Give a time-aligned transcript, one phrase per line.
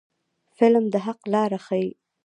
[0.57, 1.87] فلم د حق لاره ښيي